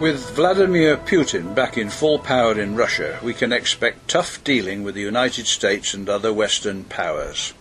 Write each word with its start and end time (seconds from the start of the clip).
With 0.00 0.30
Vladimir 0.30 0.96
Putin 0.96 1.54
back 1.54 1.76
in 1.76 1.90
full 1.90 2.18
power 2.18 2.58
in 2.58 2.74
Russia, 2.74 3.20
we 3.22 3.34
can 3.34 3.52
expect 3.52 4.08
tough 4.08 4.42
dealing 4.42 4.82
with 4.82 4.94
the 4.94 5.02
United 5.02 5.46
States 5.46 5.92
and 5.92 6.08
other 6.08 6.32
Western 6.32 6.84
powers. 6.84 7.52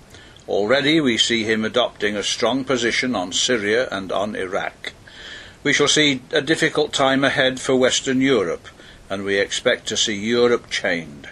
Already 0.48 1.02
we 1.02 1.18
see 1.18 1.44
him 1.44 1.66
adopting 1.66 2.16
a 2.16 2.23
strong 2.23 2.64
position 2.64 3.14
on 3.14 3.34
Syria 3.34 3.89
and 3.91 4.10
on 4.14 4.38
Iraq. 4.38 4.94
We 5.64 5.73
shall 5.73 5.89
see 5.89 6.21
a 6.32 6.41
difficult 6.41 6.94
time 6.94 7.25
ahead 7.25 7.60
for 7.60 7.75
Western 7.75 8.21
Europe, 8.21 8.70
and 9.10 9.26
we 9.26 9.36
expect 9.36 9.90
to 9.90 9.98
see 9.98 10.16
Europe 10.16 10.70
chained. 10.70 11.28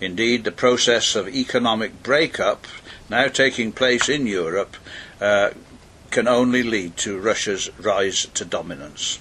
Indeed, 0.00 0.42
the 0.42 0.50
process 0.50 1.14
of 1.14 1.28
economic 1.28 2.02
breakup 2.02 2.66
now 3.08 3.28
taking 3.28 3.70
place 3.70 4.08
in 4.08 4.26
Europe 4.26 4.76
uh, 5.20 5.50
can 6.10 6.26
only 6.26 6.64
lead 6.64 6.96
to 6.96 7.20
Russia's 7.20 7.70
rise 7.78 8.26
to 8.34 8.44
dominance. 8.44 9.20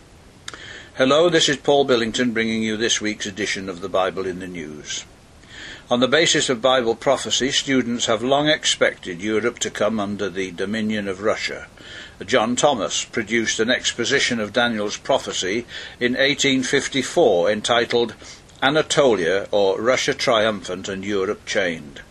Hello, 1.00 1.30
this 1.30 1.48
is 1.48 1.56
Paul 1.56 1.86
Billington 1.86 2.34
bringing 2.34 2.62
you 2.62 2.76
this 2.76 3.00
week's 3.00 3.26
edition 3.26 3.70
of 3.70 3.80
the 3.80 3.88
Bible 3.88 4.28
in 4.28 4.40
the 4.40 4.48
News. 4.48 5.06
On 5.90 6.02
the 6.02 6.10
basis 6.10 6.50
of 6.50 6.62
Bible 6.62 6.94
prophecy, 6.94 7.52
students 7.52 8.08
have 8.08 8.22
long 8.22 8.50
expected 8.50 9.22
Europe 9.22 9.60
to 9.60 9.70
come 9.70 9.98
under 9.98 10.28
the 10.28 10.52
dominion 10.52 11.08
of 11.08 11.22
Russia. 11.22 11.68
John 12.26 12.58
Thomas 12.58 13.06
produced 13.06 13.62
an 13.62 13.70
exposition 13.70 14.42
of 14.42 14.52
Daniel's 14.52 14.98
prophecy 14.98 15.60
in 16.02 16.16
1854 16.16 17.50
entitled 17.50 18.14
Anatolia 18.62 19.48
or 19.52 19.80
Russia 19.80 20.14
Triumphant 20.14 20.90
and 20.90 21.06
Europe 21.06 21.46
Chained. 21.46 22.02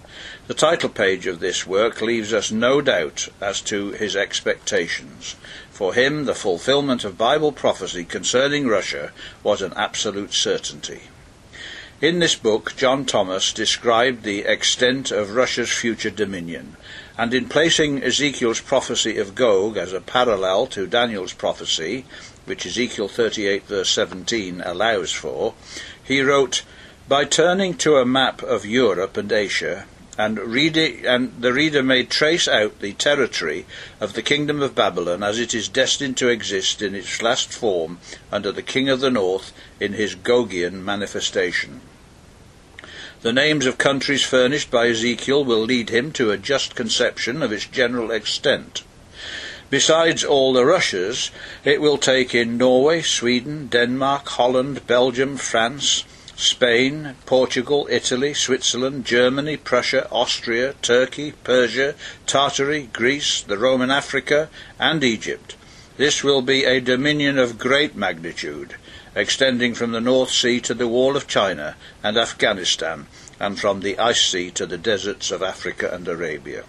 The 0.48 0.55
title 0.55 0.88
page 0.88 1.27
of 1.27 1.41
this 1.41 1.66
work 1.66 2.01
leaves 2.01 2.33
us 2.33 2.51
no 2.51 2.80
doubt 2.80 3.29
as 3.39 3.61
to 3.69 3.91
his 3.91 4.16
expectations. 4.16 5.37
For 5.70 5.92
him, 5.92 6.25
the 6.25 6.34
fulfillment 6.34 7.05
of 7.05 7.19
Bible 7.19 7.53
prophecy 7.53 8.03
concerning 8.06 8.67
Russia 8.67 9.12
was 9.42 9.61
an 9.61 9.75
absolute 9.77 10.33
certainty. 10.33 11.03
In 12.00 12.20
this 12.20 12.34
book, 12.34 12.75
John 12.78 13.05
Thomas 13.05 13.53
described 13.53 14.22
the 14.22 14.47
extent 14.47 15.11
of 15.11 15.34
Russia's 15.34 15.69
future 15.69 16.09
dominion, 16.09 16.78
and 17.19 17.34
in 17.34 17.50
placing 17.50 18.03
Ezekiel's 18.03 18.62
prophecy 18.62 19.19
of 19.19 19.34
Gog 19.34 19.77
as 19.77 19.92
a 19.92 20.00
parallel 20.00 20.67
to 20.69 20.87
Daniel's 20.87 21.34
prophecy, 21.34 22.06
which 22.47 22.65
Ezekiel 22.65 23.09
38 23.09 23.67
verse 23.67 23.91
17 23.91 24.62
allows 24.65 25.12
for, 25.12 25.53
he 26.03 26.22
wrote, 26.22 26.62
By 27.06 27.27
turning 27.27 27.75
to 27.84 27.98
a 27.98 28.06
map 28.06 28.42
of 28.42 28.65
Europe 28.65 29.19
and 29.19 29.31
Asia, 29.31 29.84
and, 30.19 30.36
and 30.36 31.33
the 31.41 31.52
reader 31.52 31.83
may 31.83 32.02
trace 32.02 32.48
out 32.48 32.80
the 32.80 32.92
territory 32.94 33.64
of 34.00 34.14
the 34.14 34.22
kingdom 34.22 34.60
of 34.60 34.75
Babylon 34.75 35.22
as 35.22 35.38
it 35.38 35.55
is 35.55 35.69
destined 35.69 36.16
to 36.16 36.28
exist 36.28 36.83
in 36.83 36.97
its 36.97 37.22
last 37.22 37.52
form 37.52 38.00
under 38.33 38.50
the 38.50 38.62
king 38.62 38.88
of 38.88 38.98
the 38.98 39.12
north 39.12 39.52
in 39.78 39.92
his 39.92 40.16
Gogian 40.16 40.83
manifestation. 40.83 41.80
The 43.22 43.33
names 43.33 43.64
of 43.64 43.78
countries 43.78 44.25
furnished 44.25 44.72
by 44.72 44.88
Ezekiel 44.88 45.44
will 45.44 45.62
lead 45.62 45.91
him 45.91 46.10
to 46.12 46.32
a 46.32 46.36
just 46.36 46.75
conception 46.75 47.41
of 47.41 47.53
its 47.53 47.66
general 47.66 48.10
extent. 48.10 48.82
Besides 49.70 50.25
all 50.25 50.53
the 50.53 50.64
Russias, 50.64 51.30
it 51.64 51.80
will 51.80 51.98
take 51.98 52.34
in 52.34 52.58
Norway, 52.58 53.03
Sweden, 53.03 53.69
Denmark, 53.69 54.27
Holland, 54.28 54.86
Belgium, 54.86 55.36
France, 55.36 56.05
Spain, 56.39 57.17
Portugal, 57.27 57.89
Italy, 57.91 58.33
Switzerland, 58.33 59.05
Germany, 59.05 59.56
Prussia, 59.56 60.08
Austria, 60.12 60.72
Turkey, 60.83 61.33
Persia, 61.33 61.97
Tartary, 62.28 62.89
Greece, 62.92 63.42
the 63.42 63.58
Roman 63.58 63.91
Africa, 63.91 64.48
and 64.78 65.03
Egypt. 65.03 65.56
This 65.97 66.22
will 66.22 66.41
be 66.41 66.64
a 66.64 66.81
dominion 66.81 67.39
of 67.39 67.59
great 67.59 67.97
magnitude, 67.97 68.77
extending 69.16 69.75
from 69.75 69.91
the 69.91 70.00
North 70.00 70.31
Sea 70.31 70.60
to 70.60 70.75
the 70.75 70.87
Wall 70.87 71.16
of 71.16 71.26
China 71.26 71.75
and 72.04 72.16
Afghanistan, 72.16 73.09
and 73.41 73.59
from 73.59 73.81
the 73.81 73.99
Ice 73.99 74.22
Sea 74.22 74.53
to 74.53 74.65
the 74.65 74.78
deserts 74.78 75.32
of 75.32 75.43
Africa 75.43 75.91
and 75.93 76.06
Arabia. 76.06 76.62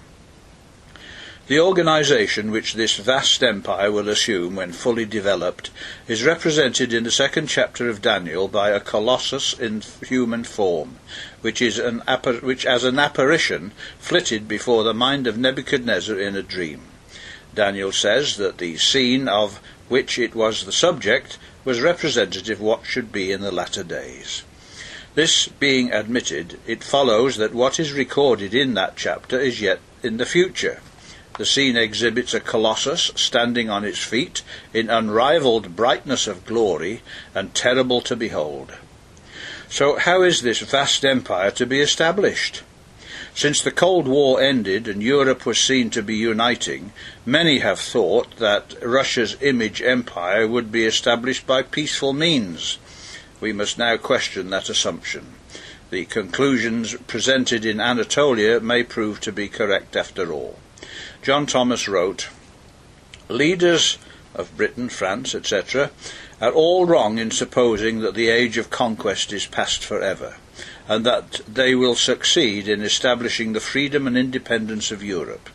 The 1.50 1.60
organization 1.60 2.52
which 2.52 2.76
this 2.76 2.98
vast 2.98 3.42
empire 3.42 3.92
will 3.92 4.08
assume 4.08 4.56
when 4.56 4.72
fully 4.72 5.06
developed 5.06 5.72
is 6.08 6.24
represented 6.24 6.94
in 6.94 7.06
the 7.06 7.10
second 7.10 7.48
chapter 7.48 7.90
of 7.90 8.04
Daniel 8.04 8.48
by 8.48 8.70
a 8.70 8.80
colossus 8.80 9.54
in 9.54 9.82
human 10.06 10.44
form, 10.44 11.00
which, 11.42 11.60
is 11.60 11.80
an 11.80 12.04
which 12.44 12.68
as 12.68 12.84
an 12.84 13.00
apparition 13.00 13.72
flitted 13.98 14.48
before 14.48 14.84
the 14.84 14.94
mind 14.94 15.26
of 15.26 15.40
Nebuchadnezzar 15.40 16.20
in 16.20 16.36
a 16.36 16.44
dream. 16.44 16.82
Daniel 17.56 17.92
says 17.92 18.38
that 18.38 18.60
the 18.60 18.78
scene 18.78 19.28
of 19.28 19.60
which 19.88 20.20
it 20.20 20.36
was 20.36 20.66
the 20.66 20.72
subject 20.72 21.40
was 21.66 21.82
representative 21.82 22.62
what 22.62 22.86
should 22.86 23.12
be 23.12 23.32
in 23.32 23.42
the 23.42 23.52
latter 23.52 23.84
days. 23.84 24.44
This 25.16 25.48
being 25.48 25.92
admitted, 25.92 26.60
it 26.68 26.84
follows 26.84 27.38
that 27.38 27.56
what 27.56 27.80
is 27.80 27.92
recorded 27.92 28.54
in 28.54 28.76
that 28.76 28.96
chapter 28.96 29.40
is 29.40 29.60
yet 29.60 29.80
in 30.04 30.18
the 30.18 30.28
future. 30.28 30.82
The 31.40 31.46
scene 31.46 31.78
exhibits 31.78 32.34
a 32.34 32.42
colossus 32.42 33.14
standing 33.16 33.70
on 33.70 33.86
its 33.86 34.00
feet 34.00 34.42
in 34.74 34.90
unrivalled 34.90 35.74
brightness 35.74 36.28
of 36.28 36.46
glory 36.46 37.02
and 37.34 37.56
terrible 37.56 38.02
to 38.02 38.18
behold. 38.18 38.74
So, 39.70 39.96
how 39.96 40.22
is 40.22 40.42
this 40.42 40.60
vast 40.60 41.06
empire 41.06 41.50
to 41.52 41.66
be 41.66 41.80
established? 41.80 42.64
Since 43.34 43.62
the 43.62 43.72
Cold 43.72 44.06
War 44.06 44.42
ended 44.42 44.90
and 44.90 45.02
Europe 45.02 45.46
was 45.46 45.58
seen 45.58 45.90
to 45.92 46.04
be 46.04 46.18
uniting, 46.18 46.92
many 47.26 47.60
have 47.60 47.80
thought 47.80 48.36
that 48.36 48.76
Russia's 48.84 49.38
image 49.40 49.82
empire 49.82 50.46
would 50.46 50.74
be 50.74 50.84
established 50.84 51.48
by 51.48 51.62
peaceful 51.62 52.12
means. 52.12 52.80
We 53.40 53.54
must 53.54 53.78
now 53.78 53.96
question 53.96 54.50
that 54.50 54.68
assumption. 54.68 55.36
The 55.90 56.04
conclusions 56.04 56.98
presented 57.08 57.64
in 57.64 57.80
Anatolia 57.80 58.60
may 58.60 58.84
prove 58.84 59.22
to 59.22 59.32
be 59.32 59.48
correct 59.48 59.96
after 59.96 60.34
all. 60.34 60.60
John 61.22 61.46
Thomas 61.46 61.88
wrote, 61.88 62.30
Leaders 63.28 63.98
of 64.34 64.56
Britain, 64.56 64.90
France, 64.90 65.36
etc., 65.36 65.92
are 66.42 66.52
all 66.52 66.86
wrong 66.86 67.18
in 67.18 67.32
supposing 67.32 68.00
that 68.00 68.14
the 68.14 68.30
age 68.30 68.58
of 68.58 68.70
conquest 68.70 69.34
is 69.34 69.46
past 69.46 69.84
forever, 69.84 70.38
and 70.88 71.06
that 71.06 71.42
they 71.48 71.76
will 71.76 71.96
succeed 71.96 72.68
in 72.68 72.82
establishing 72.82 73.54
the 73.54 73.60
freedom 73.60 74.08
and 74.08 74.18
independence 74.18 74.92
of 74.92 75.04
Europe. 75.04 75.50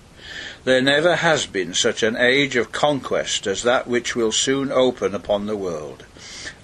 There 0.64 0.82
never 0.82 1.16
has 1.16 1.46
been 1.46 1.74
such 1.74 2.02
an 2.02 2.16
age 2.16 2.56
of 2.56 2.72
conquest 2.72 3.46
as 3.46 3.62
that 3.62 3.86
which 3.86 4.16
will 4.16 4.32
soon 4.32 4.72
open 4.72 5.14
upon 5.14 5.46
the 5.46 5.56
world. 5.56 6.04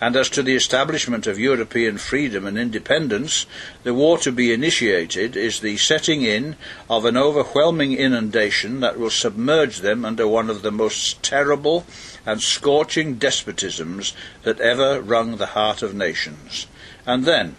And 0.01 0.17
as 0.17 0.31
to 0.31 0.43
the 0.43 0.55
establishment 0.55 1.27
of 1.27 1.39
European 1.39 1.99
freedom 1.99 2.47
and 2.47 2.59
independence, 2.59 3.45
the 3.83 3.93
war 3.93 4.17
to 4.19 4.33
be 4.33 4.51
initiated 4.51 5.37
is 5.37 5.61
the 5.61 5.77
setting 5.77 6.23
in 6.23 6.57
of 6.89 7.05
an 7.05 7.19
overwhelming 7.19 7.93
inundation 7.93 8.81
that 8.81 8.99
will 8.99 9.11
submerge 9.11 9.81
them 9.81 10.07
under 10.07 10.27
one 10.27 10.49
of 10.49 10.63
the 10.63 10.73
most 10.73 11.23
terrible 11.23 11.85
and 12.25 12.41
scorching 12.41 13.17
despotisms 13.19 14.15
that 14.43 14.59
ever 14.61 15.03
wrung 15.03 15.37
the 15.37 15.53
heart 15.53 15.83
of 15.83 15.95
nations. 15.95 16.67
And 17.07 17.27
then, 17.27 17.57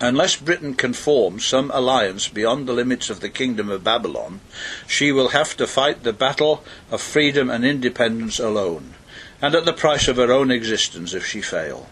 Unless 0.00 0.36
Britain 0.36 0.74
can 0.74 0.94
form 0.94 1.38
some 1.38 1.70
alliance 1.72 2.26
beyond 2.26 2.66
the 2.66 2.72
limits 2.72 3.08
of 3.08 3.20
the 3.20 3.28
Kingdom 3.28 3.70
of 3.70 3.84
Babylon, 3.84 4.40
she 4.88 5.12
will 5.12 5.28
have 5.28 5.56
to 5.58 5.66
fight 5.68 6.02
the 6.02 6.12
battle 6.12 6.64
of 6.90 7.00
freedom 7.00 7.48
and 7.48 7.64
independence 7.64 8.40
alone 8.40 8.94
and 9.42 9.56
at 9.56 9.64
the 9.64 9.72
price 9.72 10.06
of 10.06 10.16
her 10.16 10.32
own 10.32 10.52
existence 10.52 11.12
if 11.12 11.26
she 11.26 11.42
fail. 11.42 11.88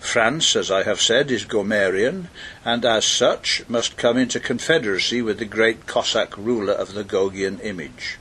France, 0.00 0.56
as 0.56 0.70
I 0.70 0.82
have 0.84 1.00
said, 1.00 1.30
is 1.30 1.44
Gomerian, 1.44 2.28
and 2.64 2.86
as 2.86 3.04
such 3.04 3.62
must 3.68 3.98
come 3.98 4.16
into 4.16 4.40
confederacy 4.40 5.20
with 5.20 5.38
the 5.38 5.44
great 5.44 5.86
Cossack 5.86 6.36
ruler 6.38 6.72
of 6.72 6.94
the 6.94 7.04
Gogian 7.04 7.62
image. 7.62 8.16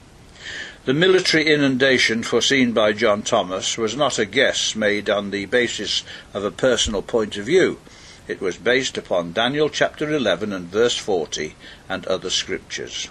The 0.84 0.94
military 0.94 1.48
inundation 1.48 2.22
foreseen 2.22 2.74
by 2.74 2.92
John 2.92 3.22
Thomas 3.22 3.78
was 3.78 3.96
not 3.96 4.20
a 4.20 4.26
guess 4.26 4.76
made 4.76 5.10
on 5.10 5.32
the 5.32 5.46
basis 5.46 6.04
of 6.34 6.44
a 6.44 6.52
personal 6.52 7.02
point 7.02 7.38
of 7.38 7.46
view. 7.46 7.80
It 8.28 8.42
was 8.42 8.58
based 8.58 8.98
upon 8.98 9.34
Daniel 9.34 9.70
chapter 9.70 10.14
11 10.14 10.52
and 10.52 10.68
verse 10.68 10.98
40 10.98 11.56
and 11.88 12.06
other 12.08 12.30
scriptures. 12.30 13.08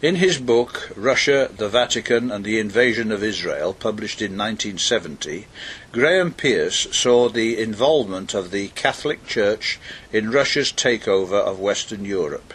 In 0.00 0.14
his 0.14 0.38
book, 0.38 0.92
Russia, 0.94 1.50
the 1.56 1.68
Vatican, 1.68 2.30
and 2.30 2.44
the 2.44 2.60
Invasion 2.60 3.10
of 3.10 3.24
Israel, 3.24 3.74
published 3.74 4.22
in 4.22 4.38
1970, 4.38 5.48
Graham 5.90 6.32
Pearce 6.32 6.86
saw 6.92 7.28
the 7.28 7.60
involvement 7.60 8.32
of 8.32 8.52
the 8.52 8.68
Catholic 8.76 9.26
Church 9.26 9.80
in 10.12 10.30
Russia's 10.30 10.70
takeover 10.70 11.40
of 11.40 11.58
Western 11.58 12.04
Europe. 12.04 12.54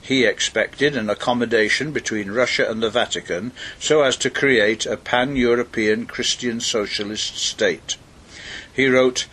He 0.00 0.24
expected 0.24 0.96
an 0.96 1.10
accommodation 1.10 1.92
between 1.92 2.30
Russia 2.30 2.66
and 2.70 2.82
the 2.82 2.88
Vatican 2.88 3.52
so 3.78 4.00
as 4.00 4.16
to 4.16 4.30
create 4.30 4.86
a 4.86 4.96
pan 4.96 5.36
European 5.36 6.06
Christian 6.06 6.58
socialist 6.58 7.36
state. 7.36 7.98
He 8.72 8.86
wrote, 8.86 9.26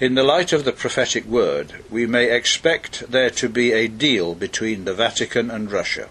in 0.00 0.16
the 0.16 0.24
light 0.24 0.52
of 0.52 0.64
the 0.64 0.72
prophetic 0.72 1.24
word, 1.24 1.84
we 1.88 2.04
may 2.04 2.36
expect 2.36 3.12
there 3.12 3.30
to 3.30 3.48
be 3.48 3.70
a 3.70 3.86
deal 3.86 4.34
between 4.34 4.84
the 4.84 4.92
Vatican 4.92 5.52
and 5.52 5.70
Russia 5.70 6.08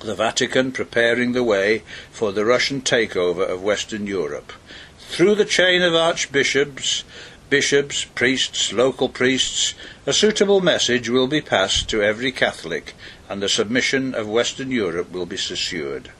the 0.00 0.14
Vatican 0.14 0.72
preparing 0.72 1.32
the 1.32 1.42
way 1.42 1.82
for 2.10 2.32
the 2.32 2.44
Russian 2.44 2.80
takeover 2.80 3.48
of 3.48 3.62
Western 3.62 4.06
Europe. 4.06 4.52
Through 4.98 5.36
the 5.36 5.44
chain 5.44 5.82
of 5.82 5.94
archbishops, 5.94 7.04
bishops, 7.48 8.04
priests, 8.04 8.72
local 8.72 9.08
priests, 9.08 9.74
a 10.04 10.12
suitable 10.12 10.60
message 10.60 11.08
will 11.08 11.28
be 11.28 11.40
passed 11.40 11.88
to 11.90 12.02
every 12.02 12.32
Catholic, 12.32 12.94
and 13.28 13.42
the 13.42 13.48
submission 13.48 14.14
of 14.14 14.28
Western 14.28 14.70
Europe 14.70 15.12
will 15.12 15.26
be 15.26 15.36
assured. 15.36 16.10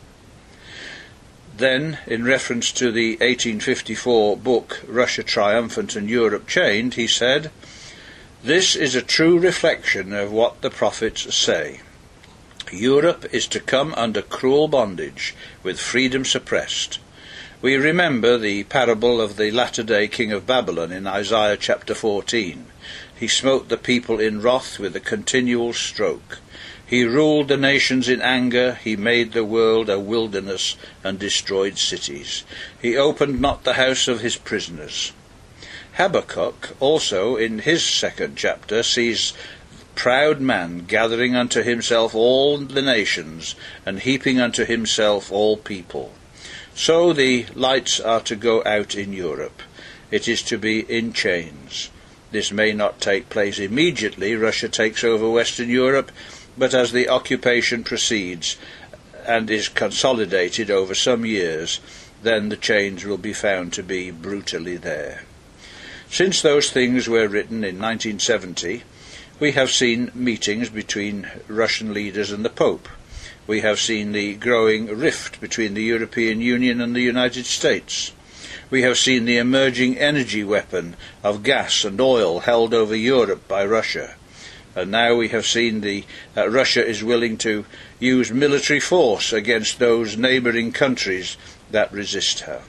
Then, 1.56 1.98
in 2.06 2.24
reference 2.24 2.70
to 2.72 2.92
the 2.92 3.12
1854 3.12 4.36
book 4.36 4.82
Russia 4.86 5.22
Triumphant 5.22 5.96
and 5.96 6.08
Europe 6.08 6.46
Chained, 6.46 6.94
he 6.94 7.06
said, 7.06 7.50
This 8.42 8.76
is 8.76 8.94
a 8.94 9.02
true 9.02 9.38
reflection 9.38 10.12
of 10.12 10.30
what 10.32 10.60
the 10.60 10.70
prophets 10.70 11.34
say. 11.34 11.80
Europe 12.72 13.26
is 13.32 13.46
to 13.48 13.60
come 13.60 13.94
under 13.96 14.22
cruel 14.22 14.68
bondage, 14.68 15.34
with 15.62 15.78
freedom 15.78 16.24
suppressed. 16.24 16.98
We 17.62 17.76
remember 17.76 18.36
the 18.36 18.64
parable 18.64 19.20
of 19.20 19.36
the 19.36 19.50
latter 19.50 19.82
day 19.82 20.08
king 20.08 20.32
of 20.32 20.46
Babylon 20.46 20.92
in 20.92 21.06
Isaiah 21.06 21.56
chapter 21.56 21.94
14. 21.94 22.66
He 23.18 23.28
smote 23.28 23.68
the 23.68 23.76
people 23.76 24.20
in 24.20 24.42
wrath 24.42 24.78
with 24.78 24.94
a 24.94 25.00
continual 25.00 25.72
stroke. 25.72 26.40
He 26.86 27.04
ruled 27.04 27.48
the 27.48 27.56
nations 27.56 28.08
in 28.08 28.20
anger, 28.20 28.78
he 28.82 28.94
made 28.94 29.32
the 29.32 29.44
world 29.44 29.88
a 29.88 29.98
wilderness 29.98 30.76
and 31.02 31.18
destroyed 31.18 31.78
cities. 31.78 32.44
He 32.80 32.96
opened 32.96 33.40
not 33.40 33.64
the 33.64 33.74
house 33.74 34.06
of 34.06 34.20
his 34.20 34.36
prisoners. 34.36 35.12
Habakkuk 35.94 36.76
also 36.78 37.36
in 37.36 37.60
his 37.60 37.82
second 37.82 38.36
chapter 38.36 38.82
sees 38.82 39.32
proud 39.96 40.40
man 40.40 40.84
gathering 40.86 41.34
unto 41.34 41.62
himself 41.62 42.14
all 42.14 42.58
the 42.58 42.82
nations 42.82 43.56
and 43.84 43.98
heaping 44.00 44.40
unto 44.40 44.64
himself 44.64 45.32
all 45.32 45.56
people. 45.56 46.12
So 46.74 47.12
the 47.12 47.46
lights 47.54 47.98
are 47.98 48.20
to 48.20 48.36
go 48.36 48.62
out 48.64 48.94
in 48.94 49.12
Europe. 49.12 49.62
It 50.10 50.28
is 50.28 50.42
to 50.42 50.58
be 50.58 50.80
in 50.80 51.12
chains. 51.12 51.90
This 52.30 52.52
may 52.52 52.72
not 52.72 53.00
take 53.00 53.28
place 53.30 53.58
immediately. 53.58 54.36
Russia 54.36 54.68
takes 54.68 55.02
over 55.02 55.28
Western 55.28 55.68
Europe 55.68 56.12
but 56.58 56.74
as 56.74 56.92
the 56.92 57.08
occupation 57.08 57.84
proceeds 57.84 58.56
and 59.26 59.50
is 59.50 59.68
consolidated 59.68 60.70
over 60.70 60.94
some 60.94 61.26
years, 61.26 61.80
then 62.22 62.48
the 62.48 62.56
chains 62.56 63.04
will 63.04 63.18
be 63.18 63.32
found 63.32 63.72
to 63.72 63.82
be 63.82 64.10
brutally 64.10 64.76
there. 64.76 65.22
Since 66.08 66.40
those 66.40 66.70
things 66.70 67.08
were 67.08 67.28
written 67.28 67.64
in 67.64 67.78
1970, 67.78 68.84
we 69.38 69.52
have 69.52 69.70
seen 69.70 70.10
meetings 70.14 70.70
between 70.70 71.28
Russian 71.46 71.92
leaders 71.92 72.30
and 72.32 72.44
the 72.44 72.50
Pope. 72.50 72.88
We 73.46 73.60
have 73.60 73.78
seen 73.78 74.12
the 74.12 74.34
growing 74.34 74.86
rift 74.86 75.40
between 75.40 75.74
the 75.74 75.82
European 75.82 76.40
Union 76.40 76.80
and 76.80 76.96
the 76.96 77.02
United 77.02 77.44
States. 77.44 78.12
We 78.70 78.82
have 78.82 78.96
seen 78.96 79.26
the 79.26 79.36
emerging 79.36 79.98
energy 79.98 80.42
weapon 80.42 80.96
of 81.22 81.42
gas 81.42 81.84
and 81.84 82.00
oil 82.00 82.40
held 82.40 82.72
over 82.72 82.96
Europe 82.96 83.46
by 83.46 83.66
Russia. 83.66 84.14
And 84.74 84.90
now 84.90 85.14
we 85.14 85.28
have 85.28 85.46
seen 85.46 85.82
the, 85.82 86.04
uh, 86.36 86.48
Russia 86.48 86.84
is 86.84 87.04
willing 87.04 87.36
to 87.38 87.66
use 88.00 88.32
military 88.32 88.80
force 88.80 89.32
against 89.32 89.78
those 89.78 90.16
neighbouring 90.16 90.72
countries 90.72 91.36
that 91.70 91.92
resist 91.92 92.40
her. 92.40 92.62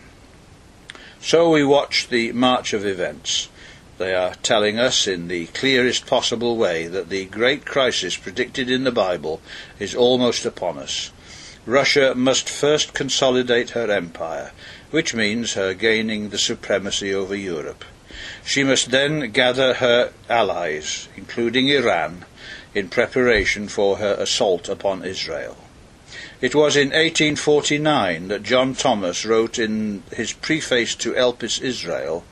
So 1.21 1.49
we 1.49 1.63
watch 1.63 2.09
the 2.09 2.33
march 2.33 2.73
of 2.73 2.85
events. 2.85 3.47
They 3.97 4.13
are 4.13 4.35
telling 4.43 4.77
us 4.77 5.07
in 5.07 5.27
the 5.27 5.47
clearest 5.47 6.05
possible 6.05 6.55
way 6.55 6.85
that 6.85 7.09
the 7.09 7.25
great 7.25 7.65
crisis 7.65 8.15
predicted 8.15 8.69
in 8.69 8.83
the 8.83 8.91
Bible 8.91 9.41
is 9.79 9.95
almost 9.95 10.45
upon 10.45 10.77
us. 10.77 11.11
Russia 11.65 12.13
must 12.15 12.47
first 12.47 12.93
consolidate 12.93 13.71
her 13.71 13.91
empire, 13.91 14.51
which 14.91 15.15
means 15.15 15.53
her 15.53 15.73
gaining 15.73 16.29
the 16.29 16.37
supremacy 16.37 17.13
over 17.13 17.35
Europe. 17.35 17.83
She 18.45 18.63
must 18.63 18.91
then 18.91 19.31
gather 19.31 19.73
her 19.75 20.13
allies, 20.29 21.09
including 21.17 21.67
Iran, 21.67 22.25
in 22.75 22.89
preparation 22.89 23.67
for 23.67 23.97
her 23.97 24.13
assault 24.13 24.69
upon 24.69 25.03
Israel. 25.03 25.57
It 26.39 26.53
was 26.53 26.75
in 26.75 26.89
1849 26.89 28.27
that 28.27 28.43
John 28.43 28.75
Thomas 28.75 29.25
wrote 29.25 29.57
in 29.57 30.03
his 30.11 30.33
preface 30.33 30.93
to 30.97 31.15
Elpis 31.15 31.59
Israel 31.59 32.23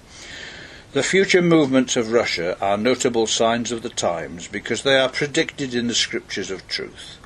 The 0.96 1.04
future 1.04 1.42
movements 1.42 1.98
of 1.98 2.14
Russia 2.14 2.58
are 2.62 2.78
notable 2.78 3.28
signs 3.28 3.74
of 3.74 3.82
the 3.82 3.90
times 3.90 4.48
because 4.48 4.84
they 4.84 4.98
are 4.98 5.10
predicted 5.10 5.76
in 5.76 5.88
the 5.88 5.94
scriptures 5.94 6.50
of 6.50 6.66
truth. 6.70 7.18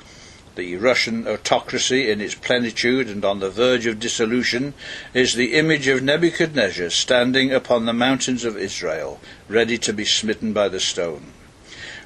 The 0.56 0.74
Russian 0.74 1.28
autocracy 1.28 2.10
in 2.10 2.20
its 2.20 2.34
plenitude 2.34 3.06
and 3.06 3.24
on 3.24 3.38
the 3.38 3.48
verge 3.48 3.86
of 3.86 4.00
dissolution 4.00 4.74
is 5.14 5.34
the 5.34 5.54
image 5.54 5.86
of 5.86 6.02
Nebuchadnezzar 6.02 6.90
standing 6.90 7.52
upon 7.52 7.86
the 7.86 7.92
mountains 7.92 8.44
of 8.44 8.56
Israel, 8.56 9.20
ready 9.46 9.78
to 9.78 9.92
be 9.92 10.04
smitten 10.04 10.52
by 10.52 10.68
the 10.68 10.80
stone. 10.80 11.32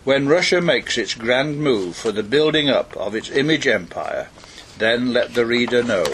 When 0.04 0.28
Russia 0.28 0.60
makes 0.60 0.98
its 0.98 1.14
grand 1.14 1.60
move 1.60 1.96
for 1.96 2.12
the 2.12 2.22
building 2.22 2.68
up 2.68 2.94
of 2.94 3.14
its 3.14 3.30
image 3.30 3.66
empire, 3.66 4.28
then 4.76 5.14
let 5.14 5.32
the 5.32 5.46
reader 5.46 5.82
know 5.82 6.04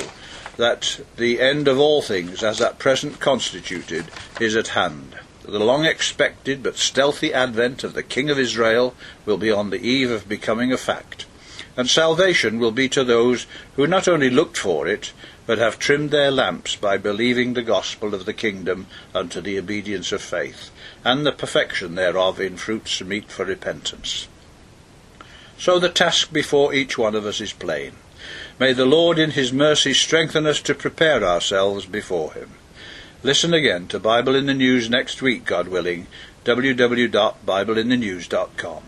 that 0.58 1.00
the 1.16 1.40
end 1.40 1.66
of 1.66 1.80
all 1.80 2.02
things, 2.02 2.44
as 2.44 2.60
at 2.60 2.78
present 2.78 3.18
constituted, 3.18 4.12
is 4.38 4.54
at 4.54 4.68
hand. 4.68 5.16
The 5.50 5.58
long 5.58 5.84
expected 5.84 6.62
but 6.62 6.76
stealthy 6.76 7.34
advent 7.34 7.84
of 7.84 7.94
the 7.94 8.02
King 8.02 8.30
of 8.30 8.38
Israel 8.38 8.94
will 9.26 9.38
be 9.38 9.50
on 9.50 9.70
the 9.70 9.80
eve 9.80 10.10
of 10.10 10.28
becoming 10.28 10.72
a 10.72 10.76
fact 10.76 11.26
and 11.76 11.88
salvation 11.88 12.58
will 12.58 12.72
be 12.72 12.88
to 12.88 13.04
those 13.04 13.46
who 13.76 13.86
not 13.86 14.08
only 14.08 14.28
looked 14.28 14.58
for 14.58 14.86
it, 14.86 15.12
but 15.46 15.58
have 15.58 15.78
trimmed 15.78 16.10
their 16.10 16.30
lamps 16.30 16.76
by 16.76 16.98
believing 16.98 17.54
the 17.54 17.62
gospel 17.62 18.14
of 18.14 18.26
the 18.26 18.34
kingdom 18.34 18.86
unto 19.14 19.40
the 19.40 19.58
obedience 19.58 20.12
of 20.12 20.20
faith, 20.20 20.70
and 21.04 21.24
the 21.24 21.32
perfection 21.32 21.94
thereof 21.94 22.40
in 22.40 22.56
fruits 22.56 23.00
meet 23.02 23.30
for 23.30 23.44
repentance. 23.44 24.28
So 25.58 25.78
the 25.78 25.88
task 25.88 26.32
before 26.32 26.74
each 26.74 26.98
one 26.98 27.14
of 27.14 27.26
us 27.26 27.40
is 27.40 27.52
plain. 27.52 27.92
May 28.58 28.72
the 28.72 28.86
Lord 28.86 29.18
in 29.18 29.30
his 29.30 29.52
mercy 29.52 29.94
strengthen 29.94 30.46
us 30.46 30.60
to 30.62 30.74
prepare 30.74 31.24
ourselves 31.24 31.86
before 31.86 32.34
him. 32.34 32.50
Listen 33.22 33.52
again 33.52 33.86
to 33.88 33.98
Bible 33.98 34.34
in 34.34 34.46
the 34.46 34.54
News 34.54 34.88
next 34.88 35.20
week, 35.20 35.44
God 35.44 35.68
willing, 35.68 36.06
www.bibleinthenews.com. 36.44 38.82